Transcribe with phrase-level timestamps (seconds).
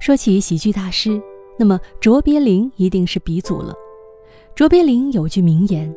[0.00, 1.20] 说起喜剧大师，
[1.58, 3.74] 那么卓别林一定是鼻祖了。
[4.54, 5.94] 卓别林有句名言：“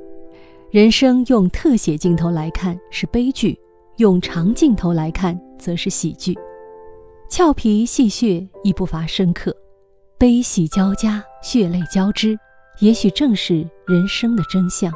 [0.69, 3.57] 人生用特写镜头来看是悲剧，
[3.95, 6.37] 用长镜头来看则是喜剧。”
[7.31, 9.55] 俏皮戏谑亦不乏深刻，
[10.17, 12.37] 悲喜交加，血泪交织，
[12.81, 14.91] 也许正是人生的真相。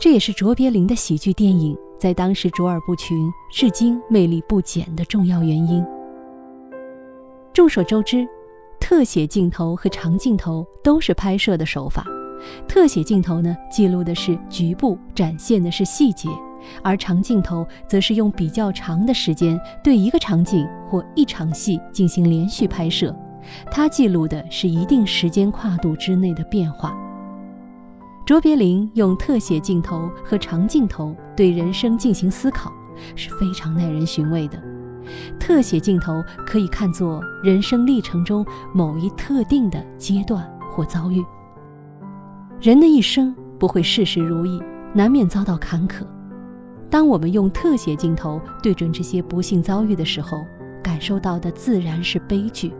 [0.00, 5.84] 这也是卓别林的喜剧电影在当时卓尔不群，至今魅力不减的重要原因。
[7.52, 8.26] 众所周知。
[8.88, 12.06] 特写镜头和长镜头都是拍摄的手法，
[12.66, 16.30] 特写镜头呢记录的是局部，展现的是细节，
[16.82, 23.14] 而长镜头则是用比较长的时间对一个场景或一场戏进行连续拍摄，
[23.70, 26.96] 它记录的是一定时间跨度之内的变化。
[28.24, 32.72] 卓别林用特写镜头和长镜头对人生进行思考，
[33.14, 34.58] 是非常耐人寻味的。
[35.38, 41.24] 特写镜头可以看作人生历程中某一特定的阶段或遭遇。
[42.60, 44.60] 人的一生不会事事如意，
[44.92, 46.04] 难免遭到坎坷。
[46.90, 50.44] 当我们用特写镜头对准这些不幸遭遇的时候，
[50.82, 52.72] 感受到的自然是悲剧。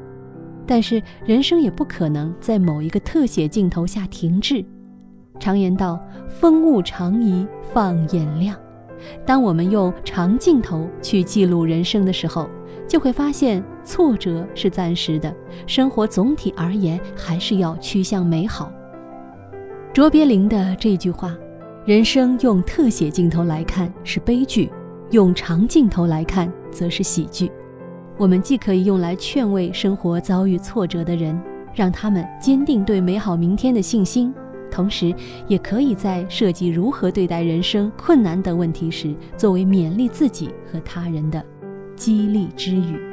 [0.66, 4.64] 但是人生也不可能在某一个特写镜头下停滞。
[5.40, 8.56] 常言道：“风物长宜放眼量。”
[9.24, 12.48] 当我们用长镜头去记录人生的时候，
[12.86, 15.34] 就会发现挫折是暂时的，
[15.66, 18.72] 生活总体而言还是要趋向美好。
[19.92, 21.36] 卓别林的这句话
[21.84, 24.70] ：“人生用特写镜头来看是悲剧，
[25.10, 27.50] 用长镜头来看则是喜剧。”
[28.16, 31.40] 我们既可以用来劝慰生活遭遇挫折的人，
[31.74, 34.34] 让他们坚定对美好明天的信心。
[34.70, 35.14] 同时，
[35.46, 41.44] 也可以在涉及如何对待人生困难等问题时，作为勉励自己和他人的
[41.96, 43.07] 激励之语。